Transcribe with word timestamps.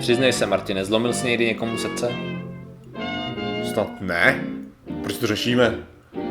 Přiznej 0.00 0.32
se, 0.32 0.46
Martine, 0.46 0.84
zlomil 0.84 1.12
jsi 1.12 1.26
někdy 1.26 1.46
někomu 1.46 1.78
srdce? 1.78 2.12
Snad 3.72 4.00
ne. 4.00 4.44
Proč 5.02 5.16
to 5.16 5.26
řešíme? 5.26 5.74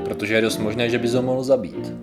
Protože 0.06 0.34
je 0.34 0.42
dost 0.42 0.58
možné, 0.58 0.90
že 0.90 1.00
bys 1.00 1.14
ho 1.14 1.22
mohl 1.22 1.44
zabít. 1.44 1.94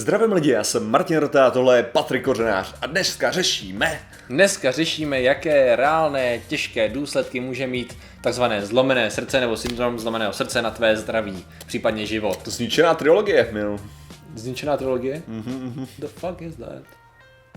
Zdravím 0.00 0.32
lidi, 0.32 0.50
já 0.50 0.64
jsem 0.64 0.90
Martin 0.90 1.16
Rota 1.16 1.46
a 1.46 1.50
tohle 1.50 1.76
je 1.76 1.82
Patrik 1.82 2.24
Kořenář 2.24 2.74
a 2.80 2.86
dneska 2.86 3.30
řešíme 3.30 4.00
Dneska 4.28 4.70
řešíme, 4.70 5.22
jaké 5.22 5.76
reálné, 5.76 6.38
těžké 6.48 6.88
důsledky 6.88 7.40
může 7.40 7.66
mít 7.66 7.98
takzvané 8.20 8.66
zlomené 8.66 9.10
srdce 9.10 9.40
nebo 9.40 9.56
syndrom 9.56 9.98
zlomeného 9.98 10.32
srdce 10.32 10.62
na 10.62 10.70
tvé 10.70 10.96
zdraví, 10.96 11.44
případně 11.66 12.06
život. 12.06 12.42
to 12.42 12.50
zničená 12.50 12.94
trilogie, 12.94 13.48
mil. 13.52 13.80
Zničená 14.34 14.76
trilogie? 14.76 15.22
Mm-hmm. 15.28 15.86
The 15.98 16.06
fuck 16.06 16.42
is 16.42 16.56
that? 16.56 16.82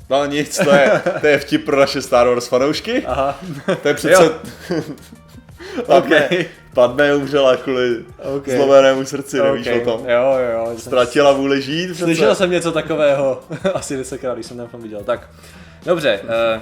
No 0.09 0.25
nic, 0.25 0.57
to 0.57 0.71
je, 0.71 1.01
to 1.21 1.27
je 1.27 1.37
vtip 1.37 1.65
pro 1.65 1.79
naše 1.79 2.01
Star 2.01 2.27
Wars 2.27 2.47
fanoušky. 2.47 3.05
Aha. 3.05 3.39
To 3.81 3.87
je 3.87 3.93
přece... 3.93 4.31
Padme, 5.85 6.29
Ok. 6.29 6.45
Padme 6.73 7.15
umřela 7.15 7.57
kvůli 7.57 8.05
Ok. 8.37 8.49
zlomenému 8.49 9.05
srdci, 9.05 9.37
nevíš 9.37 9.67
Ok. 9.67 9.81
o 9.81 9.85
tom. 9.85 10.09
Jo, 10.09 10.23
jo, 10.39 10.51
jo. 10.69 10.73
Ztratila 10.77 11.33
vůli 11.33 11.61
žít 11.61 11.85
přece. 11.85 12.03
Slyšel 12.03 12.35
jsem 12.35 12.51
něco 12.51 12.71
takového, 12.71 13.41
asi 13.73 13.97
desetkrát, 13.97 14.35
když 14.35 14.45
jsem 14.45 14.57
ten 14.57 14.67
film 14.67 14.83
viděl. 14.83 15.03
Tak, 15.03 15.29
dobře, 15.85 16.19
uh, 16.23 16.61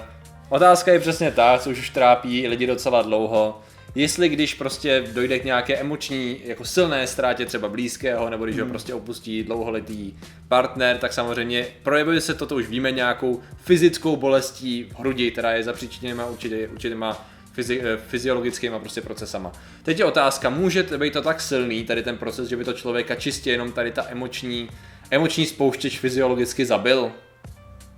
otázka 0.50 0.94
je 0.94 1.00
přesně 1.00 1.32
ta, 1.32 1.58
co 1.60 1.70
už 1.70 1.90
trápí 1.90 2.48
lidi 2.48 2.68
docela 2.68 3.02
dlouho. 3.02 3.62
Jestli 3.96 4.30
když 4.30 4.54
prostě 4.54 5.04
dojde 5.14 5.40
k 5.40 5.46
nějaké 5.46 5.76
emoční, 5.78 6.38
jako 6.46 6.66
silné 6.66 7.08
ztrátě 7.08 7.46
třeba 7.46 7.68
blízkého, 7.68 8.30
nebo 8.30 8.46
když 8.46 8.60
ho 8.60 8.66
prostě 8.66 8.94
opustí 8.94 9.44
dlouholetý 9.44 10.14
partner, 10.48 10.98
tak 10.98 11.14
samozřejmě 11.14 11.68
projevuje 11.84 12.22
se 12.22 12.34
to, 12.34 12.46
to 12.46 12.56
už 12.56 12.68
víme, 12.68 12.92
nějakou 12.92 13.40
fyzickou 13.64 14.16
bolestí 14.16 14.84
v 14.84 15.00
hrudi, 15.00 15.32
která 15.32 15.52
je 15.52 15.64
zapříčiněna 15.64 16.26
určitě, 16.26 16.68
určitýma 16.74 17.26
fyzi, 17.52 17.82
eh, 17.84 17.98
fyziologickýma 18.08 18.80
prostě 18.80 19.02
procesama. 19.02 19.52
Teď 19.84 20.00
je 20.00 20.06
otázka, 20.06 20.50
může 20.50 20.84
být 20.84 21.14
to 21.14 21.22
tak 21.22 21.42
silný, 21.42 21.84
tady 21.84 22.04
ten 22.04 22.18
proces, 22.18 22.50
že 22.50 22.58
by 22.58 22.64
to 22.64 22.74
člověka 22.74 23.16
čistě 23.16 23.52
jenom 23.52 23.72
tady 23.72 23.92
ta 23.92 24.06
emoční, 24.10 24.70
emoční 25.12 25.46
spouštěč 25.46 26.00
fyziologicky 26.00 26.66
zabil? 26.66 27.12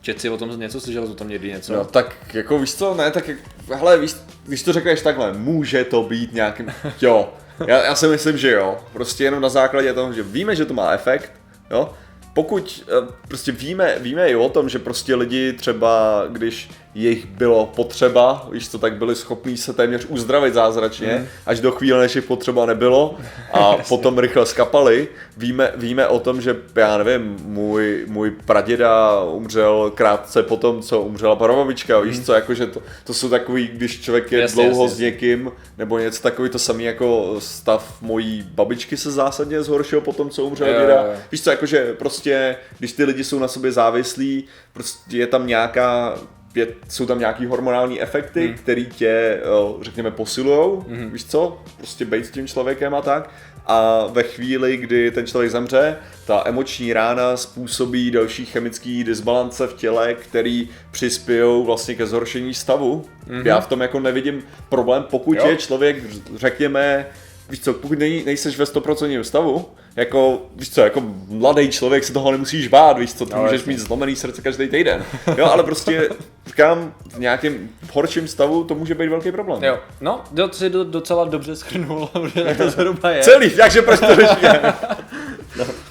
Čet 0.02 0.22
si 0.22 0.30
o 0.30 0.38
tom 0.38 0.60
něco, 0.60 0.80
slyšel 0.82 1.04
o 1.04 1.14
tom 1.14 1.30
někdy 1.30 1.48
něco? 1.48 1.74
No 1.74 1.86
tak 1.86 2.16
jako 2.34 2.60
víš 2.60 2.76
co, 2.76 2.96
ne, 2.96 3.12
tak 3.12 3.30
hele, 3.74 4.00
víš, 4.00 4.16
když 4.48 4.64
to 4.64 4.74
řekneš 4.74 5.02
takhle, 5.02 5.34
může 5.34 5.84
to 5.84 6.04
být 6.04 6.34
nějakým, 6.34 6.74
jo, 7.02 7.34
já, 7.68 7.84
já 7.84 7.96
si 7.96 8.08
myslím, 8.08 8.38
že 8.38 8.52
jo, 8.52 8.78
prostě 8.94 9.24
jenom 9.24 9.42
na 9.42 9.50
základě 9.50 9.94
toho, 9.94 10.14
že 10.14 10.24
víme, 10.24 10.56
že 10.56 10.66
to 10.66 10.74
má 10.74 10.92
efekt, 10.92 11.32
jo, 11.72 11.94
pokud 12.34 12.84
eh, 12.88 13.14
prostě 13.28 13.52
víme, 13.52 13.96
víme 14.00 14.30
i 14.30 14.36
o 14.36 14.50
tom, 14.50 14.70
že 14.70 14.80
prostě 14.80 15.16
lidi 15.16 15.54
třeba, 15.54 16.24
když 16.30 16.70
jich 16.96 17.26
bylo 17.26 17.66
potřeba, 17.66 18.48
víš 18.52 18.70
co, 18.70 18.80
tak 18.80 18.94
byli 18.96 19.16
schopní 19.16 19.58
se 19.58 19.74
téměř 19.74 20.06
uzdravit 20.10 20.54
zázračně, 20.54 21.16
mm. 21.20 21.28
až 21.46 21.60
do 21.60 21.72
chvíle, 21.72 22.00
než 22.00 22.16
jich 22.16 22.26
potřeba 22.26 22.66
nebylo 22.66 23.16
a 23.54 23.78
potom 23.90 24.20
rychle 24.20 24.46
skapali. 24.46 25.08
Víme, 25.38 25.72
víme 25.76 26.08
o 26.08 26.20
tom, 26.20 26.42
že 26.42 26.56
já 26.76 26.98
nevím, 26.98 27.38
můj, 27.44 28.06
můj 28.08 28.32
praděda 28.32 29.22
umřel 29.24 29.92
krátce 29.96 30.44
potom, 30.44 30.82
co 30.82 31.02
umřela 31.02 31.36
prababička, 31.36 32.00
víš 32.00 32.26
co, 32.26 32.34
jakože 32.34 32.68
to, 32.68 32.82
to 33.04 33.14
jsou 33.14 33.30
takový, 33.30 33.68
když 33.68 34.02
člověk 34.02 34.32
je 34.32 34.40
Jasně, 34.40 34.64
dlouho 34.64 34.84
jasně, 34.84 34.96
s 34.96 35.00
někým, 35.00 35.52
nebo 35.78 36.00
něco 36.00 36.24
takový, 36.24 36.50
to 36.50 36.60
samý 36.60 36.84
jako 36.84 37.36
stav 37.40 37.98
mojí 38.02 38.50
babičky 38.52 38.98
se 38.98 39.12
zásadně 39.12 39.64
zhoršil 39.64 40.02
potom, 40.02 40.30
co 40.30 40.46
umřel 40.46 40.68
Jo, 40.68 40.82
děda. 40.82 41.06
Víš 41.32 41.42
co, 41.42 41.50
jakože 41.50 41.94
prostě, 41.94 42.56
když 42.80 42.94
ty 42.94 43.04
lidi 43.04 43.24
jsou 43.24 43.40
na 43.40 43.48
sobě 43.48 43.72
závislí, 43.72 44.44
prostě 44.74 45.18
je 45.18 45.28
tam 45.28 45.48
nějaká, 45.48 46.18
je, 46.56 46.68
jsou 46.90 47.06
tam 47.06 47.20
nějaký 47.20 47.46
hormonální 47.46 48.02
efekty, 48.02 48.48
hmm. 48.48 48.58
který 48.58 48.86
tě, 48.86 49.42
jo, 49.46 49.78
řekněme, 49.82 50.12
posilujou, 50.12 50.86
hmm. 50.90 51.10
víš 51.12 51.26
co, 51.26 51.62
prostě 51.78 52.06
být 52.06 52.26
s 52.26 52.32
tím 52.32 52.48
člověkem 52.48 52.96
a 52.96 53.02
tak. 53.02 53.30
A 53.66 54.08
ve 54.08 54.24
chvíli, 54.24 54.78
kdy 54.78 55.12
ten 55.12 55.28
člověk 55.28 55.52
zemře, 55.52 55.98
ta 56.26 56.44
emoční 56.46 56.94
rána 56.94 57.38
způsobí 57.38 58.12
další 58.12 58.46
chemický 58.46 59.04
disbalance 59.04 59.68
v 59.68 59.74
těle, 59.74 60.14
který 60.14 60.70
přispějou 60.92 61.64
vlastně 61.64 61.96
ke 61.96 62.06
zhoršení 62.06 62.54
stavu. 62.54 63.06
Mm-hmm. 63.28 63.46
Já 63.46 63.60
v 63.60 63.68
tom 63.68 63.82
jako 63.82 64.00
nevidím 64.00 64.44
problém, 64.70 65.04
pokud 65.10 65.38
Jo. 65.38 65.48
je 65.48 65.58
člověk, 65.58 65.98
řekněme, 66.36 67.06
víš 67.50 67.60
co, 67.60 67.74
pokud 67.74 68.00
nej, 68.00 68.24
nejseš 68.26 68.58
ve 68.58 68.66
100% 68.66 69.22
stavu, 69.22 69.70
jako, 69.96 70.42
víš 70.56 70.70
co, 70.74 70.82
jako 70.82 71.02
mladý 71.28 71.70
člověk 71.70 72.04
se 72.04 72.14
toho 72.14 72.32
nemusíš 72.32 72.68
bát, 72.68 72.98
víš 73.00 73.14
co, 73.14 73.26
ty 73.26 73.34
No, 73.34 73.42
můžeš 73.42 73.60
jasně. 73.62 73.74
mít 73.74 73.80
zlomený 73.80 74.16
srdce 74.16 74.42
každý 74.42 74.68
týden. 74.68 75.06
Jo, 75.38 75.46
ale 75.46 75.64
prostě, 75.64 76.10
říkám, 76.46 76.94
v 77.16 77.20
nějakém 77.20 77.70
horším 77.94 78.28
stavu 78.28 78.64
to 78.64 78.76
může 78.76 78.96
být 78.96 79.08
velký 79.10 79.32
problém. 79.32 79.64
Jo, 79.64 79.80
no, 80.02 80.22
to 80.36 80.50
si 80.54 80.70
do, 80.70 80.84
docela 80.84 81.26
dobře 81.26 81.56
schrnul, 81.56 82.10
že 82.36 82.44
tak 82.44 82.58
to 82.58 82.70
zhruba 82.70 83.10
je. 83.12 83.24
Celý, 83.24 83.50
takže 83.50 83.82
proč 83.82 84.00
to 84.00 84.16
řešíme? 84.16 84.74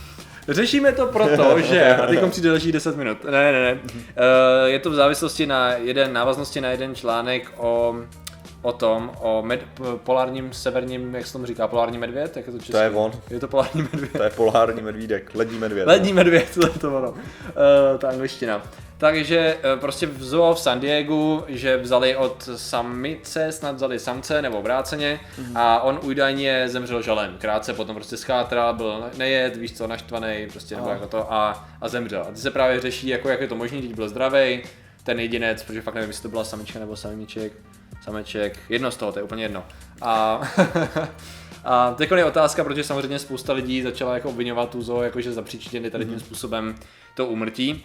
Řešíme 0.48 0.92
to 0.92 1.06
proto, 1.06 1.60
že, 1.60 1.94
a 1.96 2.06
teď 2.06 2.20
přijde 2.30 2.48
další 2.48 2.72
10 2.72 2.96
minut, 2.96 3.24
ne, 3.24 3.52
ne, 3.52 3.62
ne, 3.62 3.78
Eh, 4.16 4.70
je 4.70 4.78
to 4.78 4.90
v 4.90 4.94
závislosti 4.94 5.46
na 5.46 5.72
jeden, 5.72 6.12
návaznosti 6.12 6.60
na 6.60 6.70
jeden 6.70 6.94
článek 6.94 7.52
o, 7.56 7.94
o 8.62 8.72
tom, 8.72 9.12
o 9.20 9.42
med, 9.42 9.60
polárním 10.04 10.52
severním, 10.52 11.14
jak 11.14 11.26
se 11.26 11.32
tomu 11.32 11.46
říká, 11.46 11.68
polární 11.68 11.98
medvěd, 11.98 12.36
jak 12.36 12.46
je 12.46 12.52
to 12.52 12.58
česky? 12.58 12.72
To 12.72 12.78
je 12.78 12.90
on. 12.90 13.12
Je 13.30 13.40
to 13.40 13.48
polární 13.48 13.82
medvěd. 13.92 14.12
To 14.12 14.22
je 14.22 14.30
polární 14.30 14.82
medvídek, 14.82 15.30
lední 15.34 15.58
medvěd. 15.58 15.86
Lední 15.88 16.12
medvěd, 16.12 16.48
to 16.54 16.66
je 16.66 16.72
to 16.72 16.96
ono, 16.96 17.10
uh, 17.10 17.16
ta 17.98 18.08
angličtina. 18.08 18.62
Takže 18.98 19.56
eh, 19.62 19.76
prostě 19.80 20.06
v 20.06 20.22
zoo 20.24 20.54
v 20.54 20.60
San 20.60 20.80
Diego, 20.80 21.44
že 21.48 21.76
vzali 21.76 22.16
od 22.16 22.48
samice, 22.56 23.52
snad 23.52 23.74
vzali 23.76 23.98
samce 23.98 24.42
nebo 24.42 24.58
obráceně 24.58 25.20
Mhm. 25.38 25.56
a 25.56 25.80
on 25.82 26.00
údajně 26.02 26.68
zemřel 26.68 27.02
žalem. 27.02 27.36
Krátce 27.38 27.72
potom 27.74 27.94
prostě 27.96 28.16
schátral, 28.16 28.74
byl 28.74 29.04
nejed, 29.18 29.56
víš 29.56 29.72
co, 29.76 29.86
naštvaný, 29.86 30.46
prostě 30.52 30.74
nebo 30.74 30.86
Aha. 30.86 30.94
jako 30.94 31.06
to 31.08 31.32
a, 31.32 31.68
a 31.80 31.88
zemřel. 31.88 32.22
A 32.22 32.24
teď 32.24 32.38
se 32.38 32.50
právě 32.50 32.80
řeší, 32.80 33.08
jako 33.08 33.28
jak 33.28 33.40
je 33.40 33.48
to 33.48 33.54
možné, 33.54 33.78
když 33.78 33.92
byl 33.92 34.08
zdravý, 34.08 34.62
ten 35.04 35.20
jedinec, 35.20 35.62
protože 35.62 35.82
fakt 35.82 35.94
nevím, 35.94 36.10
jestli 36.10 36.22
to 36.22 36.28
byla 36.28 36.44
samička 36.44 36.78
nebo 36.78 36.96
sameček, 36.96 37.52
sameček, 38.04 38.58
jedno 38.68 38.90
z 38.90 38.96
toho, 38.96 39.12
to 39.12 39.18
je 39.18 39.22
úplně 39.22 39.44
jedno. 39.44 39.64
A, 40.00 40.40
a 41.64 41.94
teď 41.94 42.10
je 42.10 42.24
otázka, 42.24 42.64
protože 42.64 42.84
samozřejmě 42.84 43.18
spousta 43.18 43.52
lidí 43.52 43.82
začala 43.82 44.14
jako 44.14 44.28
obvinovat 44.28 44.70
tu 44.70 44.82
zoo, 44.82 45.02
jakože 45.02 45.32
zapříčinili 45.32 45.90
tady 45.90 46.04
tím 46.04 46.20
způsobem 46.20 46.74
to 47.16 47.26
úmrtí. 47.26 47.84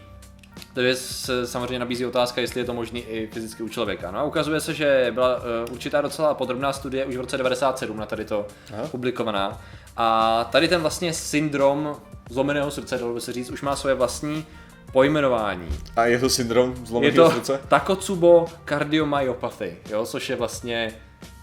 Takže 0.74 0.96
se 0.96 1.48
samozřejmě 1.48 1.80
nabízí 1.80 2.06
otázka, 2.06 2.42
jestli 2.42 2.62
je 2.62 2.66
to 2.66 2.74
možný 2.74 3.02
i 3.02 3.28
fyzicky 3.28 3.64
u 3.64 3.70
člověka. 3.70 4.12
No 4.12 4.20
a 4.20 4.24
ukazuje 4.24 4.62
se, 4.62 4.74
že 4.74 5.12
byla 5.14 5.38
uh, 5.38 5.44
určitá 5.72 6.02
docela 6.02 6.34
podrobná 6.34 6.74
studie 6.74 7.06
už 7.06 7.16
v 7.16 7.20
roce 7.20 7.38
97 7.38 7.98
na 7.98 8.06
tady 8.06 8.26
to 8.26 8.48
Aha. 8.74 8.88
publikovaná. 8.88 9.62
A 9.98 10.44
tady 10.52 10.68
ten 10.68 10.82
vlastně 10.82 11.14
syndrom 11.14 11.96
zlomeného 12.30 12.72
srdce, 12.72 12.98
dalo 12.98 13.14
by 13.14 13.22
se 13.22 13.34
říct, 13.34 13.50
už 13.50 13.62
má 13.62 13.76
svoje 13.76 13.96
vlastní 13.96 14.46
pojmenování. 14.92 15.68
A 15.96 16.06
je 16.06 16.20
to 16.20 16.30
syndrom 16.30 16.70
Je 16.80 16.86
zlomeného 16.86 17.30
to 17.30 17.32
srdce? 17.36 17.60
Takotsubo 17.68 18.46
cardiomyopathy, 18.70 19.78
jo, 19.90 20.06
což 20.06 20.30
je 20.30 20.36
vlastně, 20.36 20.94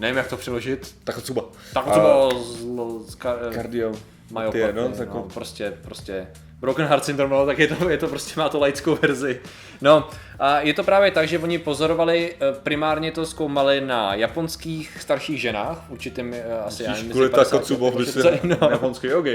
nevím 0.00 0.16
jak 0.16 0.28
to 0.28 0.37
přeložit, 0.37 0.94
Tak 1.05 1.22
třeba. 1.22 1.43
Takotsubo 1.75 2.31
zlo, 2.44 3.00
ska, 3.09 3.37
Kardio. 3.55 3.93
myopathy, 4.32 4.72
no, 4.72 4.82
no, 4.88 4.94
tako- 4.94 5.28
prostě, 5.34 5.72
prostě 5.82 6.27
Broken 6.60 6.87
Heart 6.87 7.04
Syndrome, 7.04 7.37
no, 7.37 7.47
tak 7.47 7.59
je 7.59 7.69
to, 7.69 7.88
je 7.88 7.98
to 7.98 8.09
prostě, 8.09 8.41
má 8.41 8.48
to 8.48 8.59
laickou 8.59 8.98
verzi. 9.03 9.41
No, 9.81 10.09
a 10.38 10.60
je 10.60 10.75
to 10.75 10.84
právě 10.84 11.10
tak, 11.10 11.28
že 11.28 11.38
oni 11.38 11.59
pozorovali, 11.59 12.34
eh, 12.34 12.53
primárně 12.62 13.12
to 13.12 13.26
zkoumali 13.26 13.81
na 13.81 14.15
japonských 14.15 14.97
starších 15.00 15.41
ženách, 15.41 15.84
určitým 15.88 16.34
eh, 16.34 16.43
asi, 16.66 16.82
já 16.82 16.93
nevím, 16.93 17.10
Kvůli 17.10 17.25
jestli 17.25 17.34
50, 17.34 17.50
Takotsubo 17.50 17.91
by 17.91 18.06
40, 18.06 18.41
si 18.41 18.48
no. 18.48 18.69
japonský, 18.70 19.12
ok. 19.12 19.26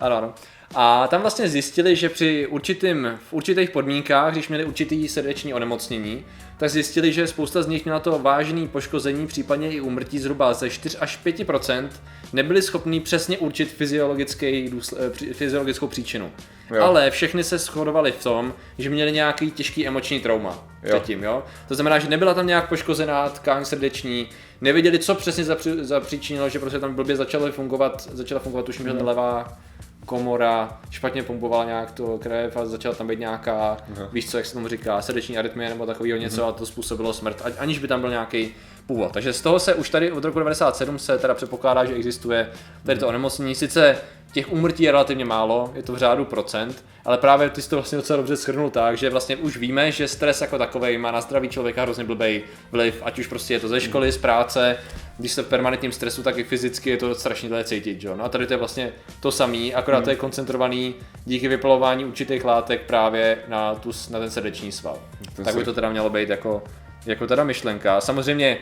Ano, 0.00 0.16
ano. 0.16 0.34
A 0.74 1.08
tam 1.08 1.20
vlastně 1.20 1.48
zjistili, 1.48 1.96
že 1.96 2.08
při 2.08 2.46
určitým, 2.46 3.18
v 3.28 3.32
určitých 3.32 3.70
podmínkách, 3.70 4.32
když 4.32 4.48
měli 4.48 4.64
určitý 4.64 5.08
srdeční 5.08 5.54
onemocnění, 5.54 6.24
tak 6.58 6.70
zjistili, 6.70 7.12
že 7.12 7.26
spousta 7.26 7.62
z 7.62 7.66
nich 7.66 7.84
měla 7.84 8.00
to 8.00 8.18
vážné 8.18 8.68
poškození, 8.68 9.26
případně 9.26 9.70
i 9.70 9.80
úmrtí 9.80 10.18
zhruba 10.18 10.54
ze 10.54 10.70
4 10.70 10.98
až 10.98 11.18
5% 11.24 11.88
nebyli 12.32 12.62
schopni 12.62 13.00
přesně 13.00 13.38
určit 13.38 13.76
eh, 13.80 15.32
fyziologickou 15.32 15.86
příčinu. 15.86 16.30
Jo. 16.70 16.82
Ale 16.82 17.10
všechny 17.10 17.44
se 17.44 17.58
shodovali 17.58 18.12
v 18.12 18.22
tom, 18.22 18.54
že 18.78 18.90
měli 18.90 19.12
nějaký 19.12 19.50
těžký 19.50 19.86
emoční 19.86 20.20
trauma 20.20 20.64
Jo. 20.82 20.88
předtím, 20.88 21.22
jo. 21.22 21.42
To 21.68 21.74
znamená, 21.74 21.98
že 21.98 22.08
nebyla 22.08 22.34
tam 22.34 22.46
nějak 22.46 22.68
poškozená 22.68 23.28
tkáň 23.28 23.64
srdeční, 23.64 24.28
nevěděli, 24.60 24.98
co 24.98 25.14
přesně 25.14 25.44
zapři- 25.44 25.84
zapříčinilo, 25.84 26.48
že 26.48 26.58
prostě 26.58 26.78
tam 26.78 26.94
blbě 26.94 27.16
začaly 27.16 27.52
fungovat, 27.52 28.08
začala 28.12 28.40
fungovat 28.40 28.66
tuším, 28.66 28.84
že 28.86 28.92
levá 28.92 29.58
komora, 30.06 30.80
špatně 30.90 31.22
pumpovala 31.22 31.64
nějak 31.64 31.90
to 31.92 32.18
krev 32.18 32.56
a 32.56 32.66
začala 32.66 32.94
tam 32.94 33.06
být 33.06 33.18
nějaká, 33.18 33.76
víš 34.12 34.30
co, 34.30 34.36
jak 34.36 34.46
se 34.46 34.52
tomu 34.52 34.68
říká, 34.68 35.02
srdeční 35.02 35.38
arytmie 35.38 35.68
nebo 35.68 35.86
takového 35.86 36.18
něco 36.18 36.46
a 36.46 36.52
to 36.52 36.66
způsobilo 36.66 37.12
smrt, 37.12 37.42
aniž 37.58 37.78
by 37.78 37.88
tam 37.88 38.00
byl 38.00 38.10
nějaký 38.10 38.54
původ. 38.88 39.12
Takže 39.12 39.32
z 39.32 39.40
toho 39.40 39.58
se 39.58 39.74
už 39.74 39.90
tady 39.90 40.12
od 40.12 40.24
roku 40.24 40.38
97 40.38 40.98
se 40.98 41.18
teda 41.18 41.34
předpokládá, 41.34 41.84
že 41.84 41.94
existuje 41.94 42.50
tady 42.86 43.00
to 43.00 43.08
onemocnění. 43.08 43.54
Sice 43.54 43.96
těch 44.32 44.52
úmrtí 44.52 44.82
je 44.82 44.92
relativně 44.92 45.24
málo, 45.24 45.72
je 45.74 45.82
to 45.82 45.92
v 45.92 45.98
řádu 45.98 46.24
procent, 46.24 46.84
ale 47.04 47.18
právě 47.18 47.50
ty 47.50 47.62
jsi 47.62 47.70
to 47.70 47.76
vlastně 47.76 47.96
docela 47.96 48.16
dobře 48.16 48.36
shrnul 48.36 48.70
tak, 48.70 48.98
že 48.98 49.10
vlastně 49.10 49.36
už 49.36 49.56
víme, 49.56 49.92
že 49.92 50.08
stres 50.08 50.40
jako 50.40 50.58
takový 50.58 50.98
má 50.98 51.10
na 51.10 51.20
zdraví 51.20 51.48
člověka 51.48 51.82
hrozně 51.82 52.04
blbý 52.04 52.42
vliv, 52.72 53.02
ať 53.04 53.18
už 53.18 53.26
prostě 53.26 53.54
je 53.54 53.60
to 53.60 53.68
ze 53.68 53.80
školy, 53.80 54.12
z 54.12 54.18
práce, 54.18 54.76
když 55.18 55.32
jste 55.32 55.42
v 55.42 55.48
permanentním 55.48 55.92
stresu, 55.92 56.22
tak 56.22 56.38
i 56.38 56.44
fyzicky 56.44 56.90
je 56.90 56.96
to 56.96 57.14
strašně 57.14 57.48
dlouho 57.48 57.64
cítit, 57.64 58.04
jo? 58.04 58.16
No 58.16 58.24
a 58.24 58.28
tady 58.28 58.46
to 58.46 58.52
je 58.52 58.56
vlastně 58.56 58.92
to 59.20 59.32
samý, 59.32 59.74
akorát 59.74 60.04
to 60.04 60.10
je 60.10 60.16
koncentrovaný 60.16 60.94
díky 61.24 61.48
vypalování 61.48 62.04
určitých 62.04 62.44
látek 62.44 62.80
právě 62.86 63.38
na, 63.48 63.74
tu, 63.74 63.90
na 64.10 64.18
ten 64.18 64.30
srdeční 64.30 64.72
sval. 64.72 64.98
To 65.36 65.42
tak 65.42 65.54
by 65.54 65.64
to 65.64 65.72
teda 65.72 65.90
mělo 65.90 66.10
být 66.10 66.28
jako, 66.28 66.62
jako 67.06 67.26
teda 67.26 67.44
myšlenka. 67.44 68.00
Samozřejmě 68.00 68.58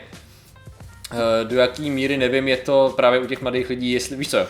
eh, 1.11 1.45
do 1.45 1.55
jaký 1.55 1.89
míry 1.89 2.17
nevím, 2.17 2.47
je 2.47 2.57
to 2.57 2.93
právě 2.95 3.19
u 3.19 3.25
těch 3.25 3.41
mladých 3.41 3.69
lidí, 3.69 3.91
jestli 3.91 4.15
víš 4.15 4.29
co, 4.29 4.47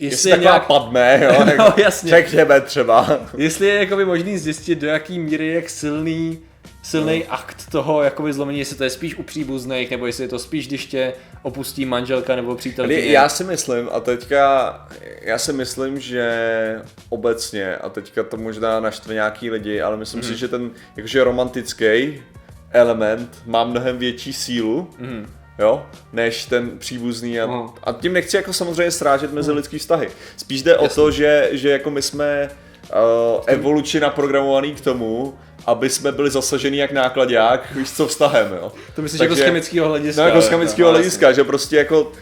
Jestli 0.00 0.30
taková 0.30 0.50
nějak... 0.50 0.66
padne, 0.66 1.20
jo, 1.22 1.44
No, 1.44 1.64
jako 1.64 1.80
jasně. 1.80 2.10
řekněme 2.10 2.60
třeba. 2.60 3.20
Jestli 3.36 3.66
je 3.66 3.74
jakoby 3.74 4.04
možný 4.04 4.38
zjistit, 4.38 4.78
do 4.78 4.86
jaký 4.86 5.18
míry 5.18 5.46
je 5.46 5.54
jak 5.54 5.70
silný 5.70 6.38
silný 6.82 7.18
no. 7.18 7.34
akt 7.34 7.70
toho 7.70 8.02
jakoby 8.02 8.32
zlomení, 8.32 8.58
jestli 8.58 8.76
to 8.76 8.84
je 8.84 8.90
spíš 8.90 9.16
u 9.16 9.22
příbuzných, 9.22 9.90
nebo 9.90 10.06
jestli 10.06 10.24
je 10.24 10.28
to 10.28 10.38
spíš, 10.38 10.68
když 10.68 10.86
tě 10.86 11.12
opustí 11.42 11.86
manželka 11.86 12.36
nebo 12.36 12.56
přítelkyně. 12.56 13.12
Já 13.12 13.28
si 13.28 13.44
myslím, 13.44 13.88
a 13.92 14.00
teďka, 14.00 14.74
já 15.22 15.38
si 15.38 15.52
myslím, 15.52 16.00
že 16.00 16.82
obecně, 17.08 17.76
a 17.76 17.88
teďka 17.88 18.22
to 18.22 18.36
možná 18.36 18.80
naštve 18.80 19.14
nějaký 19.14 19.50
lidi, 19.50 19.80
ale 19.80 19.96
myslím 19.96 20.20
mm. 20.20 20.26
si, 20.28 20.36
že 20.36 20.48
ten 20.48 20.70
jakože 20.96 21.24
romantický 21.24 22.22
element 22.72 23.42
má 23.46 23.64
mnohem 23.64 23.98
větší 23.98 24.32
sílu, 24.32 24.90
mm. 24.98 25.26
jo, 25.58 25.86
než 26.12 26.44
ten 26.44 26.78
příbuzný 26.78 27.40
a, 27.40 27.66
a 27.84 27.92
tím 27.92 28.12
nechci 28.12 28.36
jako 28.36 28.52
samozřejmě 28.52 28.90
srážet 28.90 29.32
mezi 29.32 29.52
lidský 29.52 29.78
vztahy. 29.78 30.08
Spíš 30.36 30.62
jde 30.62 30.76
o 30.76 30.88
to, 30.88 31.10
že, 31.10 31.48
že 31.52 31.70
jako 31.70 31.90
my 31.90 32.02
jsme 32.02 32.50
uh, 32.92 33.44
evolučně 33.46 34.00
naprogramovaný 34.00 34.74
k 34.74 34.80
tomu, 34.80 35.34
aby 35.66 35.90
jsme 35.90 36.12
byli 36.12 36.30
zasažený 36.30 36.78
jak 36.78 36.92
nákladák, 36.92 37.72
víš 37.74 37.92
co, 37.92 38.06
vztahem, 38.06 38.52
jo. 38.52 38.72
To 38.96 39.02
myslíš 39.02 39.20
jako 39.20 39.34
z 39.34 39.40
chemického 39.40 39.88
hlediska. 39.88 40.22
No 40.22 40.28
jako 40.28 40.40
z 40.40 40.48
chemického 40.48 40.90
no, 40.90 40.96
hlediska, 40.96 41.32
že 41.32 41.44
prostě 41.44 41.76
jako 41.76 42.12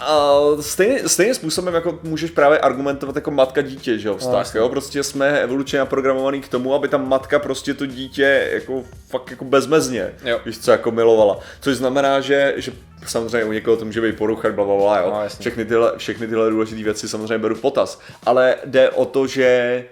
a 0.00 0.34
stejně, 0.60 1.08
stejným 1.08 1.34
způsobem 1.34 1.74
jako 1.74 1.98
můžeš 2.02 2.30
právě 2.30 2.58
argumentovat 2.58 3.16
jako 3.16 3.30
matka 3.30 3.62
dítě, 3.62 3.98
že 3.98 4.08
jo, 4.08 4.16
vztah, 4.16 4.38
jasně. 4.38 4.60
jo, 4.60 4.68
prostě 4.68 5.02
jsme 5.02 5.40
evolučně 5.40 5.78
naprogramovaný 5.78 6.40
k 6.40 6.48
tomu, 6.48 6.74
aby 6.74 6.88
ta 6.88 6.96
matka 6.96 7.38
prostě 7.38 7.74
to 7.74 7.86
dítě 7.86 8.48
jako 8.52 8.82
fakt 9.08 9.30
jako 9.30 9.44
bezmezně, 9.44 10.14
Jo. 10.24 10.40
víš 10.46 10.58
co, 10.58 10.70
jako 10.70 10.90
milovala, 10.90 11.38
což 11.60 11.76
znamená, 11.76 12.20
že, 12.20 12.54
že 12.56 12.72
samozřejmě 13.06 13.44
u 13.44 13.52
někoho 13.52 13.76
to 13.76 13.84
může 13.84 14.00
být 14.00 14.16
porucha, 14.16 14.52
bla, 14.52 14.64
bla, 14.64 14.76
bla, 14.76 14.98
jo, 14.98 15.10
No, 15.10 15.28
všechny 15.40 15.64
tyhle, 15.64 15.92
všechny 15.96 16.26
tyhle 16.26 16.50
důležité 16.50 16.82
věci 16.82 17.08
samozřejmě 17.08 17.38
beru 17.38 17.54
potaz, 17.56 18.00
ale 18.26 18.56
jde 18.64 18.90
o 18.90 19.04
to, 19.04 19.26
že 19.26 19.84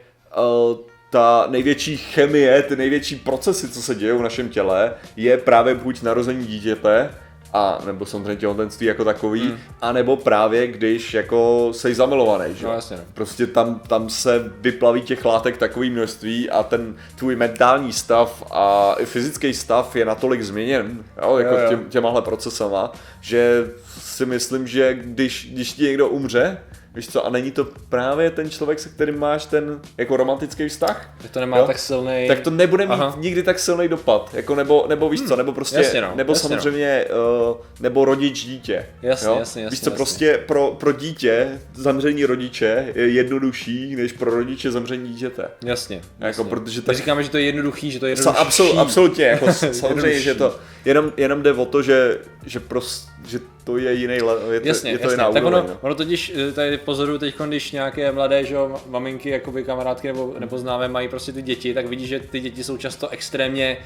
uh, 0.70 0.76
ta 1.10 1.46
největší 1.50 1.96
chemie, 1.96 2.62
ty 2.62 2.76
největší 2.76 3.16
procesy, 3.16 3.68
co 3.68 3.82
se 3.82 3.94
dějí 3.94 4.18
v 4.18 4.22
našem 4.22 4.48
těle, 4.48 4.94
je 5.16 5.38
právě 5.38 5.74
buď 5.74 6.02
narození 6.02 6.46
dítěte, 6.46 7.10
a 7.54 7.78
nebo 7.86 8.06
samozřejmě 8.06 8.36
těhotenství 8.36 8.86
jako 8.86 9.04
takový, 9.04 9.40
hmm. 9.48 9.58
a 9.82 9.92
nebo 9.92 10.16
právě 10.16 10.66
když 10.66 11.14
jako 11.14 11.68
jsi 11.72 11.94
zamilovaný, 11.94 12.54
že? 12.54 12.66
No, 12.66 12.72
jasně, 12.72 12.96
no. 12.96 13.02
Prostě 13.14 13.46
tam, 13.46 13.78
tam 13.78 14.10
se 14.10 14.52
vyplaví 14.60 15.02
těch 15.02 15.24
látek 15.24 15.56
takový 15.56 15.90
množství 15.90 16.50
a 16.50 16.62
ten 16.62 16.96
tvůj 17.16 17.36
mentální 17.36 17.92
stav 17.92 18.42
a 18.50 18.94
i 18.98 19.06
fyzický 19.06 19.54
stav 19.54 19.96
je 19.96 20.04
natolik 20.04 20.42
změněn, 20.42 21.04
jo, 21.22 21.36
jako 21.38 21.54
Jo, 21.54 21.60
jo. 21.60 21.68
Těm, 21.68 21.84
těmahle 21.88 22.22
procesama, 22.22 22.92
že 23.20 23.70
si 23.98 24.26
myslím, 24.26 24.66
že 24.66 24.94
když, 24.94 25.48
když 25.52 25.72
ti 25.72 25.82
někdo 25.82 26.08
umře, 26.08 26.58
víš 26.94 27.08
co, 27.08 27.26
a 27.26 27.30
není 27.30 27.50
to 27.50 27.66
právě 27.88 28.30
ten 28.30 28.50
člověk, 28.50 28.80
se 28.80 28.88
kterým 28.88 29.18
máš 29.18 29.46
ten 29.46 29.80
jako 29.98 30.16
romantický 30.16 30.68
vztah, 30.68 31.14
Že 31.22 31.28
to 31.28 31.40
nemá 31.40 31.58
Jo? 31.58 31.66
tak 31.66 31.78
silný. 31.78 32.24
tak 32.28 32.40
to 32.40 32.50
nebude 32.50 32.86
mít 32.86 32.92
Aha. 32.92 33.14
Nikdy 33.18 33.42
tak 33.42 33.58
silný 33.58 33.88
dopad, 33.88 34.30
jako 34.34 34.54
nebo, 34.54 34.84
nebo 34.88 35.08
víš 35.08 35.22
co, 35.22 35.36
nebo 35.36 35.52
prostě, 35.52 35.76
jasně 35.76 36.00
no, 36.00 36.12
nebo 36.14 36.32
jasně 36.32 36.48
no. 36.48 36.56
samozřejmě, 36.56 37.04
uh, 37.50 37.56
nebo 37.80 38.04
rodič 38.04 38.44
dítě. 38.44 38.86
Jasně, 39.02 39.28
jo? 39.28 39.36
jasně, 39.38 39.62
jasně, 39.62 39.70
Víš 39.74 39.80
co, 39.80 39.90
jasně. 39.90 39.96
prostě 39.96 40.38
pro, 40.46 40.76
pro 40.80 40.92
dítě 40.92 41.60
zemření 41.74 42.24
rodiče 42.24 42.92
je 42.94 43.08
jednodušší, 43.08 43.96
než 43.96 44.12
pro 44.12 44.30
rodiče 44.30 44.70
zemření 44.70 45.08
dítěte. 45.08 45.44
Jasně. 45.64 45.96
Jako, 45.96 46.26
jasně. 46.26 46.44
protože 46.44 46.80
My 46.80 46.84
tak, 46.86 46.96
říkáme, 46.96 47.22
že 47.22 47.28
to 47.30 47.38
je 47.38 47.44
jednoduchý, 47.44 47.90
že 47.90 48.00
to 48.00 48.06
je 48.06 48.10
jednodušší. 48.12 48.38
absol, 48.38 48.78
absolutně, 48.78 49.24
jako 49.24 49.52
samozřejmě, 49.72 50.20
že 50.20 50.34
to 50.34 50.58
jenom, 50.84 51.12
jenom 51.16 51.42
jde 51.42 51.52
o 51.52 51.66
to, 51.66 51.82
že, 51.82 52.18
že, 52.46 52.60
pros, 52.60 53.08
že 53.26 53.40
to 53.64 53.78
je 53.78 53.94
jiný, 53.94 54.14
je 54.50 54.60
to, 54.60 54.68
Jasně, 54.68 54.90
je 54.90 54.98
to 54.98 55.04
jasně. 55.04 55.14
jiná 55.14 55.32
tak 55.32 55.42
úroveň, 55.44 55.64
ono, 55.64 55.74
no. 55.74 55.78
ono 55.80 55.94
totiž 55.94 56.32
eh, 56.36 56.52
tady 56.52 56.78
pozoruju 56.78 57.18
teď, 57.18 57.34
když 57.46 57.72
nějaké 57.72 58.12
mladé 58.12 58.44
že, 58.44 58.54
jo, 58.54 58.80
maminky, 58.86 59.30
jakoby 59.30 59.64
kamarádky 59.64 60.06
nebo, 60.06 60.34
nebo 60.38 60.58
známé 60.58 60.88
mají 60.88 61.08
prostě 61.08 61.32
ty 61.32 61.42
děti, 61.42 61.74
tak 61.74 61.86
vidíš, 61.86 62.08
že 62.08 62.20
ty 62.20 62.40
děti 62.40 62.64
jsou 62.64 62.76
často 62.76 63.08
extrémně 63.08 63.76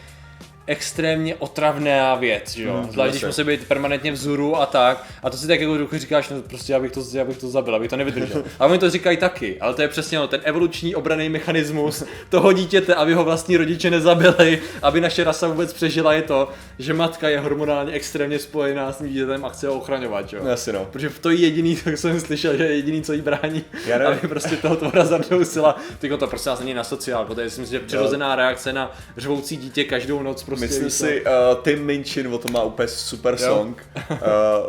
extrémně 0.68 1.34
otravná 1.34 2.14
věc, 2.14 2.50
že 2.54 2.62
jo. 2.62 2.72
Hmm, 2.74 2.90
Zvlášť, 2.92 3.10
když 3.12 3.24
musí 3.24 3.44
být 3.44 3.68
permanentně 3.68 4.12
vzhůru 4.12 4.56
a 4.56 4.66
tak. 4.66 5.04
A 5.22 5.30
to 5.30 5.36
si 5.36 5.46
tak 5.46 5.60
jako 5.60 5.78
duchu 5.78 5.98
říkáš, 5.98 6.28
no 6.28 6.42
prostě 6.42 6.72
já 6.72 6.80
bych 6.80 6.92
to, 6.92 7.04
já 7.12 7.24
bych 7.24 7.38
to 7.38 7.48
zabil, 7.48 7.74
abych 7.74 7.90
to 7.90 7.96
nevydržel. 7.96 8.44
A 8.58 8.66
oni 8.66 8.78
to 8.78 8.90
říkají 8.90 9.16
taky, 9.16 9.60
ale 9.60 9.74
to 9.74 9.82
je 9.82 9.88
přesně 9.88 10.18
no, 10.18 10.28
ten 10.28 10.40
evoluční 10.44 10.94
obraný 10.94 11.28
mechanismus 11.28 12.02
toho 12.28 12.52
dítěte, 12.52 12.94
aby 12.94 13.14
ho 13.14 13.24
vlastní 13.24 13.56
rodiče 13.56 13.90
nezabili, 13.90 14.60
aby 14.82 15.00
naše 15.00 15.24
rasa 15.24 15.48
vůbec 15.48 15.72
přežila, 15.72 16.12
je 16.12 16.22
to, 16.22 16.48
že 16.78 16.94
matka 16.94 17.28
je 17.28 17.40
hormonálně 17.40 17.92
extrémně 17.92 18.38
spojená 18.38 18.92
s 18.92 18.98
tím 18.98 19.08
dítětem 19.08 19.44
a 19.44 19.48
chce 19.48 19.68
ho 19.68 19.74
ochraňovat, 19.74 20.32
jo. 20.32 20.40
Jasně 20.46 20.72
no. 20.72 20.84
Protože 20.92 21.10
to 21.20 21.30
je 21.30 21.36
jediný, 21.36 21.76
co 21.76 21.90
jsem 21.96 22.20
slyšel, 22.20 22.56
že 22.56 22.64
je 22.64 22.74
jediný, 22.76 23.02
co 23.02 23.12
jí 23.12 23.20
brání, 23.20 23.64
Já 23.86 23.98
nevím. 23.98 24.12
aby 24.18 24.28
prostě 24.28 24.56
toho 24.56 24.76
tvora 24.76 25.04
zadrousila. 25.04 25.76
Tyko 25.98 26.16
to 26.16 26.26
prostě 26.26 26.50
nás 26.50 26.60
není 26.60 26.74
na 26.74 26.84
sociálku, 26.84 27.34
to 27.34 27.40
je 27.40 27.44
myslím, 27.44 27.66
že 27.66 27.80
přirozená 27.80 28.34
reakce 28.36 28.72
na 28.72 28.92
řvoucí 29.16 29.56
dítě 29.56 29.84
každou 29.84 30.22
noc 30.22 30.42
prostě. 30.42 30.57
Myslím 30.60 30.84
víš 30.84 30.92
co. 30.98 31.04
si, 31.04 31.22
uh, 31.22 31.62
Tim 31.62 31.84
Minchin 31.84 32.34
o 32.34 32.38
tom 32.38 32.52
má 32.52 32.62
úplně 32.62 32.88
super 32.88 33.34
Jo. 33.40 33.46
song, 33.46 33.86
uh, 34.10 34.16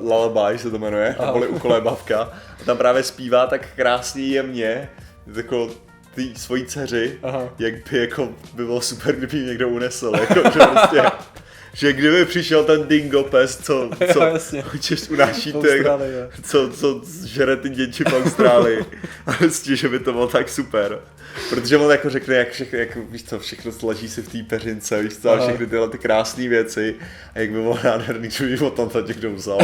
Lullaby 0.09 0.59
se 0.59 0.71
to 0.71 0.77
jmenuje, 0.79 1.15
neboli 1.25 1.47
ukolébavka. 1.47 2.21
A 2.61 2.63
tam 2.65 2.77
právě 2.77 3.03
zpívá 3.03 3.47
tak 3.47 3.67
krásně 3.75 4.23
jemně, 4.23 4.89
jako 5.35 5.69
ty 6.15 6.33
svojí 6.35 6.65
dceři, 6.65 7.19
Aha. 7.23 7.49
jak 7.59 7.73
by 7.91 7.97
jako 7.97 8.29
by 8.53 8.65
bylo 8.65 8.81
super, 8.81 9.15
kdyby 9.15 9.37
ji 9.37 9.45
někdo 9.45 9.69
unesl, 9.69 10.11
jako, 10.19 10.33
že 10.33 10.59
prostě, 10.59 11.01
že 11.79 11.93
kdyby 11.93 12.25
přišel 12.25 12.63
ten 12.63 12.87
dingo 12.87 13.23
pes, 13.23 13.57
co, 13.57 13.89
co 14.13 14.19
Jo, 14.19 14.29
jasně. 14.33 14.63
hočeš 14.73 15.09
unáší 15.09 15.51
ty, 15.51 15.57
Austrálii, 15.57 16.13
jo. 16.13 16.27
co, 16.43 16.69
co 16.69 17.01
žere 17.25 17.55
ty 17.55 17.69
děti 17.69 18.03
v 18.03 18.13
Austrálii. 18.13 18.85
A 19.25 19.31
prostě, 19.33 19.75
že 19.75 19.89
by 19.89 19.99
to 19.99 20.11
bylo 20.13 20.27
tak 20.27 20.49
super. 20.49 20.99
Protože 21.49 21.77
on 21.77 21.91
jako 21.91 22.09
řekne, 22.09 22.35
jak 22.35 22.51
všechno, 22.51 22.79
jak, 22.79 22.95
víš 22.95 23.23
co, 23.23 23.39
všechno 23.39 23.71
leží 23.83 24.09
si 24.09 24.21
v 24.21 24.29
té 24.29 24.37
peřince, 24.43 25.03
víš 25.03 25.17
co, 25.17 25.31
a 25.31 25.39
všechny 25.47 25.67
tyhle 25.67 25.89
ty 25.89 25.97
krásné 25.97 26.47
věci. 26.47 26.95
A 27.35 27.39
jak 27.39 27.49
by 27.49 27.61
bylo 27.61 27.79
nádherný, 27.83 28.29
že 28.29 28.45
by 28.45 28.55
ho 28.55 28.71
tam 28.71 28.89
teď 28.89 29.07
někdo 29.07 29.31
vzal. 29.33 29.59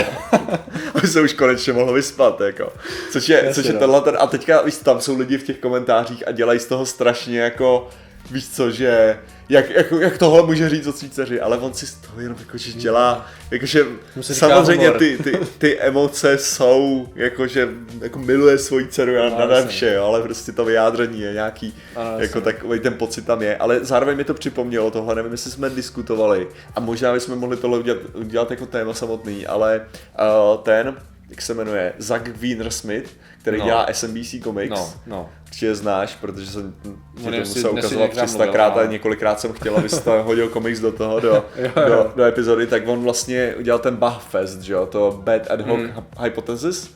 Aby 0.95 1.07
se 1.07 1.22
už 1.22 1.34
konečně 1.34 1.74
mohl 1.74 1.93
vyspat, 1.93 2.41
jako. 2.41 2.74
Což 3.12 3.29
je, 3.29 3.36
Jasně, 3.38 3.53
což 3.53 3.65
je 3.65 3.74
no. 3.74 3.79
tenhle 3.79 4.01
ten, 4.01 4.15
a 4.19 4.27
teďka, 4.27 4.62
víš, 4.62 4.75
tam 4.75 5.01
jsou 5.01 5.17
lidi 5.17 5.38
v 5.38 5.43
těch 5.43 5.57
komentářích 5.57 6.27
a 6.27 6.31
dělají 6.31 6.60
z 6.60 6.65
toho 6.65 6.86
strašně 6.86 7.39
jako, 7.39 7.89
víš 8.32 8.50
co, 8.50 8.72
že 8.72 9.20
jak, 9.50 9.70
jak, 9.70 9.91
jak 9.91 10.17
tohle 10.17 10.44
může 10.46 10.70
říct 10.70 10.88
o 10.88 10.91
svý 10.94 11.10
dceři, 11.10 11.41
ale 11.41 11.58
on 11.58 11.74
si 11.74 11.88
z 11.88 11.94
toho 11.94 12.20
jenom 12.22 12.38
jakože 12.39 12.72
dělá, 12.74 13.25
jakože 13.51 13.86
samozřejmě 14.22 14.91
ty, 14.91 15.17
ty, 15.24 15.39
ty 15.58 15.79
emoce 15.79 16.38
jsou, 16.38 17.08
jakože 17.15 17.70
jako 18.01 18.20
miluje 18.20 18.58
svoji 18.58 18.88
dceru 18.88 19.13
No, 19.15 19.36
a 19.36 19.39
nade 19.39 19.55
jasně. 19.55 19.70
vše, 19.72 19.94
jo, 19.94 20.05
ale 20.05 20.22
prostě 20.22 20.51
to 20.51 20.65
vyjádření 20.65 21.22
je 21.22 21.34
nějaký, 21.34 21.74
Ano, 21.96 22.20
jako 22.20 22.41
takový 22.41 22.79
ten 22.79 22.94
pocit 22.94 23.25
tam 23.25 23.41
je, 23.41 23.58
ale 23.58 23.79
zároveň 23.86 24.17
mi 24.17 24.24
to 24.24 24.34
připomnělo 24.34 24.91
tohle, 24.91 25.15
nevím, 25.15 25.32
jestli 25.32 25.51
jsme 25.51 25.70
diskutovali 25.70 26.48
a 26.75 26.79
možná 26.79 27.13
bychom 27.13 27.39
mohli 27.39 27.58
tohle 27.58 27.79
udělat, 27.79 28.00
udělat 28.13 28.51
jako 28.51 28.65
téma 28.65 28.94
samotný, 28.94 29.48
ale 29.48 29.86
uh, 30.20 30.63
ten, 30.63 30.96
jak 31.29 31.41
se 31.41 31.53
jmenuje, 31.53 31.94
Zach 31.98 32.27
Wiener 32.27 32.72
Smith, 32.72 33.10
který 33.41 33.58
No. 33.60 33.65
dělá 33.65 33.86
SMBC 33.94 34.36
Comics, 34.44 34.70
No, 34.70 34.94
no. 35.05 35.29
určitě 35.48 35.75
znáš, 35.75 36.15
protože 36.15 36.48
jsem 36.51 36.74
ti 37.17 37.24
to 37.24 37.29
musel 37.39 37.72
ukazovat 37.72 38.01
některá 38.05 38.24
300 38.25 38.38
mluvil, 38.38 38.53
krát 38.53 38.77
a 38.77 38.86
několikrát 38.86 39.39
jsem 39.39 39.53
chtěl, 39.53 39.77
abys 39.77 40.00
tam 40.01 40.22
hodil 40.25 40.50
komiks 40.50 40.79
do 40.79 40.91
toho, 40.91 41.20
do, 41.20 41.27
Jo, 41.27 41.44
do, 41.75 41.82
jo. 41.94 42.12
do, 42.15 42.24
epizody, 42.24 42.67
tak 42.67 42.88
on 42.88 43.03
vlastně 43.03 43.55
udělal 43.60 43.79
ten 43.79 43.96
Bachfest, 43.96 44.62
že 44.62 44.74
jo, 44.74 44.86
to 44.86 45.22
Bad 45.24 45.51
Ad 45.51 45.62
Hoc 45.62 45.79
Hmm. 45.79 46.03
Hypothesis. 46.24 46.91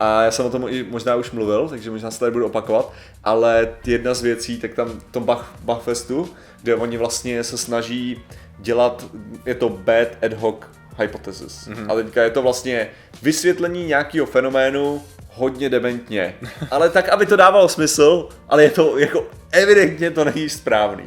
A 0.00 0.22
já 0.22 0.30
jsem 0.30 0.46
o 0.46 0.50
tom 0.50 0.66
i 0.68 0.82
možná 0.90 1.14
už 1.16 1.30
mluvil, 1.30 1.68
takže 1.68 1.90
možná 1.90 2.10
se 2.10 2.18
tady 2.20 2.32
budu 2.32 2.46
opakovat, 2.46 2.92
ale 3.24 3.68
jedna 3.86 4.14
z 4.14 4.22
věcí, 4.22 4.58
tak 4.58 4.74
tam 4.74 4.88
v 4.88 5.02
tom 5.10 5.24
Bach, 5.24 5.54
Bachfestu, 5.62 6.28
kde 6.62 6.74
oni 6.74 6.96
vlastně 6.96 7.44
se 7.44 7.58
snaží 7.58 8.20
dělat, 8.58 9.06
je 9.46 9.54
to 9.54 9.68
Bad 9.68 10.08
Ad 10.24 10.32
Hoc 10.32 10.56
Hypothesis. 10.98 11.68
Mhm. 11.68 11.90
A 11.90 11.94
teďka 11.94 12.22
je 12.22 12.30
to 12.30 12.42
vlastně 12.42 12.88
vysvětlení 13.22 13.86
nějakého 13.86 14.26
fenoménu 14.26 15.02
hodně 15.32 15.68
dementně. 15.68 16.34
Ale 16.70 16.90
tak, 16.90 17.08
aby 17.08 17.26
to 17.26 17.36
dávalo 17.36 17.68
smysl, 17.68 18.28
ale 18.48 18.62
je 18.62 18.70
to 18.70 18.98
jako 18.98 19.26
evidentně 19.50 20.10
to 20.10 20.24
není 20.24 20.48
správný. 20.48 21.04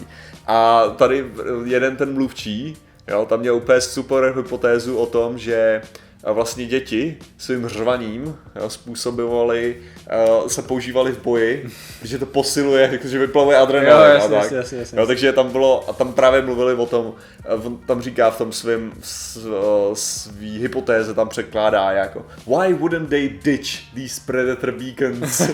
A 0.47 0.89
tady 0.97 1.25
jeden 1.65 1.95
ten 1.95 2.13
mluvčí, 2.13 2.77
Jo, 3.07 3.25
tam 3.25 3.39
měl 3.39 3.55
úplně 3.55 3.81
super 3.81 4.33
hypotézu 4.37 4.97
o 4.97 5.05
tom, 5.05 5.37
že 5.37 5.81
a 5.81 6.10
vlastně 6.23 6.65
děti 6.65 7.17
svým 7.37 7.67
řvaním 7.67 8.35
jo, 8.55 8.69
způsobovaly, 8.69 9.77
uh, 10.41 10.47
se 10.47 10.61
používali 10.61 11.11
v 11.11 11.21
boji, 11.23 11.69
že 12.03 12.17
to 12.19 12.25
posiluje, 12.25 12.89
jako, 12.91 13.07
že 13.07 13.19
vyplavuje 13.19 13.57
adrenalin 13.57 13.91
Jo, 14.11 14.11
a 14.11 14.13
jasně, 14.13 14.29
tak. 14.29 14.41
jasně, 14.43 14.57
jasně, 14.57 14.77
jasně. 14.77 14.99
Jo, 14.99 15.07
takže 15.07 15.33
tam 15.33 15.51
bylo, 15.51 15.89
a 15.89 15.93
tam 15.93 16.13
právě 16.13 16.41
mluvili 16.41 16.73
o 16.73 16.85
tom, 16.85 17.13
eh, 17.45 17.53
on 17.53 17.77
tam 17.77 18.01
říká 18.01 18.29
v 18.31 18.37
tom 18.37 18.51
svém 18.51 18.91
s- 19.01 19.37
eh, 19.47 19.95
svý 19.95 20.59
hypotéze, 20.59 21.13
tam 21.13 21.29
překládá 21.29 21.91
jako 21.91 22.25
Why 22.47 22.73
wouldn't 22.73 23.09
they 23.09 23.29
ditch 23.43 23.93
these 23.95 24.21
predator 24.25 24.71
beacons? 24.71 25.41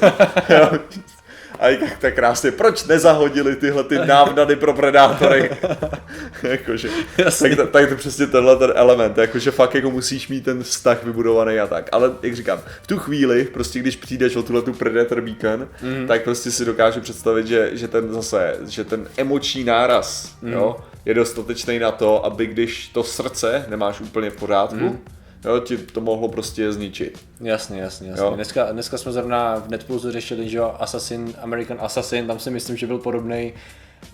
A 1.59 1.67
jak 1.67 1.97
tak 1.97 2.15
krásně, 2.15 2.51
proč 2.51 2.83
nezahodili 2.83 3.55
tyhle 3.55 3.83
ty 3.83 3.97
návnady 4.05 4.55
pro 4.55 4.73
predátory? 4.73 5.49
jakože, 6.43 6.89
Jasně. 7.17 7.49
tak, 7.49 7.57
to- 7.57 7.67
tak 7.67 7.89
to 7.89 7.95
přesně 7.95 8.27
tenhle 8.27 8.55
ten 8.55 8.71
element, 8.75 9.17
jakože 9.17 9.51
fakt 9.51 9.75
jako 9.75 9.91
musíš 9.91 10.27
mít 10.27 10.45
ten 10.45 10.63
vztah 10.63 11.03
vybudovaný 11.03 11.59
a 11.59 11.67
tak. 11.67 11.89
Ale 11.91 12.11
jak 12.21 12.35
říkám, 12.35 12.59
v 12.81 12.87
tu 12.87 12.97
chvíli, 12.97 13.45
prostě 13.45 13.79
když 13.79 13.95
přijdeš 13.95 14.35
o 14.35 14.43
tuhle 14.43 14.61
tu 14.61 14.73
Predator 14.73 15.21
Beacon, 15.21 15.67
mm. 15.81 16.07
tak 16.07 16.23
prostě 16.23 16.51
si 16.51 16.65
dokážu 16.65 17.01
představit, 17.01 17.47
že, 17.47 17.69
že 17.73 17.87
ten 17.87 18.13
zase, 18.13 18.57
že 18.67 18.83
ten 18.83 19.07
emoční 19.17 19.63
náraz, 19.63 20.35
mm. 20.41 20.53
jo, 20.53 20.75
je 21.05 21.13
dostatečný 21.13 21.79
na 21.79 21.91
to, 21.91 22.25
aby 22.25 22.45
když 22.45 22.87
to 22.87 23.03
srdce 23.03 23.65
nemáš 23.69 24.01
úplně 24.01 24.29
v 24.29 24.35
pořádku, 24.35 24.75
mm. 24.75 24.99
Jo, 25.47 25.59
ti 25.59 25.77
to 25.77 26.01
mohlo 26.01 26.29
prostě 26.29 26.71
zničit. 26.71 27.19
Jasně, 27.41 27.81
jasně, 27.81 28.09
jasně. 28.09 28.25
Jo. 28.25 28.31
Dneska, 28.35 28.71
dneska 28.71 28.97
jsme 28.97 29.11
zrovna 29.11 29.55
v 29.55 29.69
Netflixu 29.69 30.11
řešili, 30.11 30.49
že 30.49 30.57
jo, 30.57 30.75
Assassin, 30.79 31.33
American 31.41 31.77
Assassin, 31.81 32.27
tam 32.27 32.39
si 32.39 32.49
myslím, 32.49 32.77
že 32.77 32.87
byl 32.87 32.97
podobný 32.97 33.53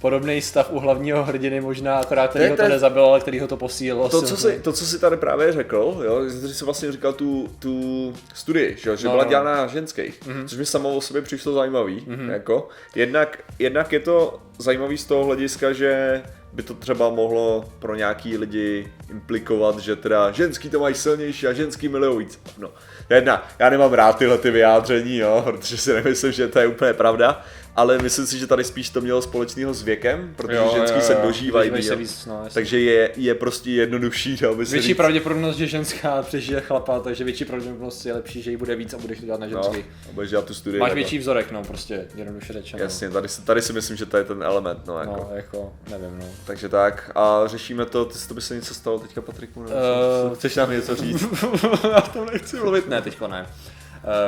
podobný 0.01 0.41
stav 0.41 0.71
u 0.71 0.79
hlavního 0.79 1.23
hrdiny 1.23 1.61
možná, 1.61 1.97
akorát 1.97 2.29
který 2.29 2.49
ho 2.49 2.55
to 2.55 2.67
nezabilo, 2.67 3.09
ale 3.09 3.19
který 3.19 3.39
ho 3.39 3.47
to 3.47 3.57
posílilo. 3.57 4.09
To, 4.09 4.21
co 4.21 4.37
si, 4.37 4.59
to, 4.59 4.73
co 4.73 4.85
si 4.85 4.99
tady 4.99 5.17
právě 5.17 5.51
řekl, 5.51 6.01
jo, 6.05 6.29
že 6.29 6.53
jsi 6.53 6.65
vlastně 6.65 6.91
říkal 6.91 7.13
tu, 7.13 7.49
tu 7.59 8.13
studii, 8.33 8.77
že, 8.79 8.89
jo, 8.89 8.95
že 8.95 9.07
No, 9.07 9.11
byla 9.11 9.23
no. 9.23 9.29
dělána 9.29 9.55
na 9.55 9.67
ženských, 9.67 10.21
mm-hmm. 10.21 10.47
což 10.47 10.57
mi 10.57 10.65
samo 10.65 10.95
o 10.95 11.01
sobě 11.01 11.21
přišlo 11.21 11.53
zajímavý. 11.53 11.99
Mm-hmm. 11.99 12.29
Jako. 12.31 12.67
Jednak, 12.95 13.43
jednak 13.59 13.91
je 13.91 13.99
to 13.99 14.39
zajímavý 14.63 14.97
z 14.97 15.05
toho 15.05 15.25
hlediska, 15.25 15.73
že 15.73 16.21
by 16.53 16.63
to 16.63 16.73
třeba 16.73 17.09
mohlo 17.09 17.65
pro 17.79 17.95
nějaký 17.95 18.37
lidi 18.37 18.91
implikovat, 19.11 19.79
že 19.79 19.95
teda 19.95 20.31
ženský 20.31 20.69
to 20.69 20.79
mají 20.79 20.95
silnější 20.95 21.47
a 21.47 21.53
ženský 21.53 21.87
milují 21.89 22.25
víc. 22.25 22.39
No, 22.57 22.71
jedna, 23.09 23.47
já 23.59 23.69
nemám 23.69 23.93
rád 23.93 24.17
tyhle 24.17 24.37
ty 24.37 24.51
vyjádření, 24.51 25.17
jo, 25.17 25.41
protože 25.45 25.77
si 25.77 25.93
nemyslím, 25.93 26.31
že 26.31 26.47
to 26.47 26.59
je 26.59 26.67
úplně 26.67 26.93
pravda, 26.93 27.41
ale 27.75 27.97
myslím 27.97 28.27
si, 28.27 28.37
že 28.39 28.47
tady 28.47 28.63
spíš 28.63 28.89
to 28.89 29.01
mělo 29.01 29.21
společného 29.21 29.73
s 29.73 29.81
věkem, 29.83 30.33
protože 30.35 30.57
Jo, 30.57 30.71
ženský 30.75 30.95
jo, 30.95 31.01
se 31.01 31.13
jo. 31.13 31.19
dožívají 31.23 31.69
Dožívají 31.69 31.83
se 31.83 31.95
víc, 31.95 32.25
no, 32.25 32.43
takže 32.53 32.79
je, 32.79 33.11
je 33.15 33.35
prostě 33.35 33.71
jednodušší, 33.71 34.37
se 34.37 34.47
Větší 34.55 34.79
říct. 34.87 34.97
pravděpodobnost, 34.97 35.57
že 35.57 35.67
ženská 35.67 36.21
přežije 36.21 36.61
chlapa, 36.61 36.99
takže 36.99 37.23
větší 37.23 37.45
pravděpodobnost 37.45 38.05
je 38.05 38.13
lepší, 38.13 38.41
že 38.41 38.51
jí 38.51 38.57
bude 38.57 38.75
víc 38.75 38.93
a 38.93 38.97
budeš 38.97 39.19
to 39.19 39.25
dělat 39.25 39.39
na 39.39 39.47
No, 39.47 39.63
ženský. 39.63 39.85
a 40.09 40.11
budeš 40.13 40.29
dělat 40.29 40.45
tu 40.45 40.53
studii. 40.53 40.79
Máš 40.79 40.89
takhle. 40.89 40.95
větší 41.01 41.17
vzorek, 41.17 41.51
no, 41.51 41.63
prostě, 41.63 42.05
jednoduše 42.15 42.53
řečeno. 42.53 42.83
Jasně, 42.83 43.09
tady, 43.09 43.27
tady 43.45 43.61
si 43.61 43.73
myslím, 43.73 43.97
že 43.97 44.05
to 44.05 44.17
je 44.17 44.23
ten 44.23 44.43
element, 44.53 44.87
no, 44.87 44.99
jako. 44.99 45.11
No, 45.29 45.35
jako, 45.35 45.73
nevím, 45.89 46.19
no. 46.19 46.25
Takže 46.45 46.69
tak, 46.69 47.11
a 47.15 47.41
řešíme 47.45 47.85
to, 47.85 48.05
ty 48.05 48.19
to 48.27 48.33
by 48.33 48.41
se 48.41 48.55
něco 48.55 48.73
stalo 48.73 48.99
teďka, 48.99 49.21
Patriku? 49.21 49.59
nebo 49.63 49.71
co? 49.75 50.31
Eh, 50.31 50.35
Chceš 50.35 50.55
nám 50.55 50.71
něco 50.71 50.95
říct? 50.95 51.21
Já 51.91 52.01
v 52.01 52.09
tom 52.13 52.25
nechci 52.33 52.57
mluvit. 52.57 52.89
Ne, 52.89 53.01
teďko 53.01 53.27
ne. 53.27 53.45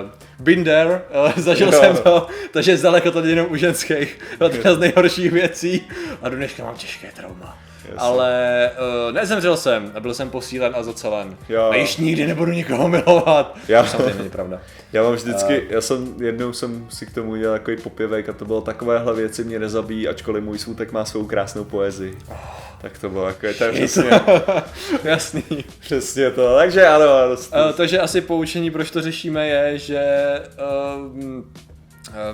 Uh, 0.03 0.09
been 0.39 0.63
there, 0.63 1.01
uh, 1.25 1.31
zažil 1.43 1.73
Jo. 1.73 1.79
jsem 1.79 1.97
to, 1.97 2.27
takže 2.51 2.77
zdaleko 2.77 3.11
to 3.11 3.19
jenom 3.25 3.47
u 3.49 3.55
ženských, 3.55 4.19
to 4.37 4.45
jedna 4.49 4.73
z 4.73 4.77
nejhorších 4.79 5.31
věcí 5.31 5.87
a 6.21 6.29
do 6.29 6.35
dneška 6.35 6.63
mám 6.63 6.75
těžké 6.75 7.11
trauma. 7.15 7.57
Jasně. 7.85 7.99
Ale 7.99 8.71
uh, 9.07 9.13
nezemřel 9.13 9.57
jsem, 9.57 9.91
a 9.95 9.99
byl 9.99 10.13
jsem 10.13 10.29
posílen 10.29 10.73
a 10.75 10.83
zacelen. 10.83 11.37
Jo. 11.49 11.69
A 11.71 11.75
již 11.75 11.97
nikdy 11.97 12.27
nebudu 12.27 12.51
nikoho 12.51 12.87
milovat. 12.89 13.57
Já- 13.67 13.83
To 13.83 13.89
samozřejmě 13.89 14.13
není 14.13 14.29
pravda. 14.29 14.61
Já 14.93 15.03
mám 15.03 15.13
vždycky, 15.13 15.63
já 15.69 15.81
jsem, 15.81 16.15
jednou 16.21 16.53
jsem 16.53 16.87
si 16.89 17.05
k 17.05 17.13
tomu 17.13 17.31
udělal 17.31 17.57
takový 17.57 17.77
popěvek 17.77 18.29
a 18.29 18.33
to 18.33 18.45
bylo 18.45 18.61
takovéhle 18.61 19.13
věci 19.13 19.43
mě 19.43 19.59
nezabíjí, 19.59 20.07
ačkoliv 20.07 20.43
můj 20.43 20.57
smutek 20.59 20.91
má 20.91 21.05
svou 21.05 21.25
krásnou 21.25 21.63
poezii. 21.63 22.17
Tak 22.81 22.97
to 22.97 23.09
bylo 23.09 23.27
jako, 23.27 23.47
to 23.57 23.63
je 23.63 23.71
přesně, 23.71 24.09
Jasný. 25.03 25.43
přesně 25.79 26.31
to, 26.31 26.55
takže 26.55 26.87
ano, 26.87 27.05
ano, 27.13 27.31
Uh, 27.31 27.71
takže 27.77 27.99
asi 27.99 28.21
poučení, 28.21 28.71
proč 28.71 28.91
to 28.91 29.01
řešíme, 29.01 29.47
je, 29.47 29.77
že 29.77 30.03
uh, 31.17 31.25
uh, 31.25 31.43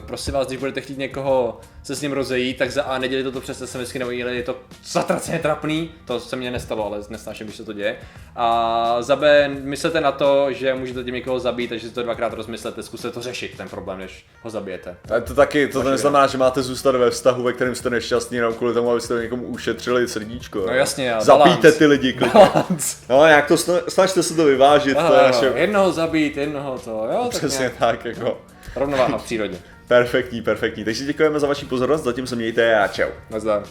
prosím 0.06 0.34
vás, 0.34 0.48
když 0.48 0.60
budete 0.60 0.82
chtít 0.82 0.98
někoho 0.98 1.60
se 1.84 1.96
s 1.96 2.02
ním 2.02 2.12
rozejít, 2.12 2.58
tak 2.58 2.72
za 2.72 2.84
A 2.84 2.98
nedělejte 2.98 3.32
to 3.32 3.42
přes 3.42 3.64
SMSky 3.66 4.00
nebo 4.00 4.12
e 4.12 4.16
je 4.16 4.44
to 4.44 4.56
zatraceně 4.86 5.40
trapný, 5.40 5.92
to 6.06 6.20
se 6.20 6.36
mně 6.36 6.52
nestalo, 6.52 6.86
ale 6.86 7.00
nesnáším, 7.10 7.48
když 7.48 7.58
se 7.58 7.64
to 7.64 7.74
děje. 7.74 7.96
A 8.36 8.98
za 9.02 9.16
B 9.16 9.48
myslete 9.48 10.02
na 10.02 10.12
to, 10.12 10.52
že 10.52 10.74
můžete 10.74 11.04
tím 11.04 11.14
někoho 11.14 11.40
zabít, 11.40 11.70
takže 11.70 11.88
si 11.88 11.94
to 11.94 12.04
dvakrát 12.04 12.34
rozmyslete, 12.34 12.84
zkuste 12.84 13.12
to 13.12 13.22
řešit, 13.22 13.58
ten 13.58 13.70
problém, 13.70 14.00
než 14.00 14.26
ho 14.42 14.50
zabijete. 14.50 14.98
A 15.18 15.20
to 15.20 15.36
taky, 15.36 15.68
to 15.68 15.84
neznamená, 15.84 16.28
že 16.28 16.38
máte 16.38 16.62
zůstat 16.62 16.96
ve 16.96 17.10
vztahu, 17.10 17.44
ve 17.44 17.54
kterém 17.54 17.76
jste 17.76 17.90
nešťastní, 17.90 18.38
jenom 18.38 18.54
kvůli 18.54 18.74
tomu, 18.74 18.92
abyste 18.92 19.14
někomu 19.14 19.44
ušetřili 19.44 20.08
srdíčko. 20.08 20.60
jo. 20.60 20.70
jasně, 20.72 21.14
a 21.14 21.22
Zabijte 21.22 21.72
ty 21.72 21.86
lidi 21.86 22.14
klidně. 22.14 22.50
No, 23.10 23.26
jak 23.26 23.48
to, 23.48 23.56
sna- 23.56 23.82
snažte 23.88 24.24
se 24.24 24.36
to 24.36 24.46
vyvážit, 24.46 24.98
to 24.98 25.14
je 25.14 25.24
naše... 25.24 25.46
Jednoho 25.56 25.92
zabít, 25.92 26.38
jednoho 26.38 26.80
to, 26.80 26.90
jo, 27.12 27.20
tak 27.32 27.40
Přesně 27.40 27.60
nějak. 27.60 27.78
tak, 27.78 28.06
jako. 28.06 28.38
Rovnováha 28.76 29.18
v 29.18 29.24
přírodě. 29.24 29.58
Perfektní, 29.92 30.42
perfektní. 30.42 30.84
Takže 30.84 31.06
děkujeme 31.06 31.40
za 31.40 31.48
vaši 31.48 31.66
pozornost, 31.66 32.04
zatím 32.04 32.28
se 32.28 32.36
mějte 32.36 32.80
a 32.80 32.88
čau. 32.88 33.10
Nazdar. 33.30 33.64